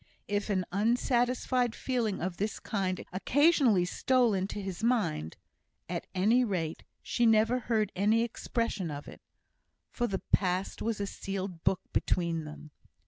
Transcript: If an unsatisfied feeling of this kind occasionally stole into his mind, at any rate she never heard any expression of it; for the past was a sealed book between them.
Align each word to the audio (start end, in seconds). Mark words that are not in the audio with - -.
If 0.27 0.49
an 0.49 0.65
unsatisfied 0.71 1.75
feeling 1.75 2.21
of 2.21 2.37
this 2.37 2.59
kind 2.59 3.05
occasionally 3.13 3.85
stole 3.85 4.33
into 4.33 4.57
his 4.57 4.83
mind, 4.83 5.37
at 5.87 6.07
any 6.15 6.43
rate 6.43 6.83
she 7.03 7.27
never 7.27 7.59
heard 7.59 7.91
any 7.95 8.23
expression 8.23 8.89
of 8.89 9.07
it; 9.07 9.21
for 9.91 10.07
the 10.07 10.23
past 10.31 10.81
was 10.81 10.99
a 10.99 11.05
sealed 11.05 11.63
book 11.63 11.81
between 11.93 12.45
them. 12.45 12.71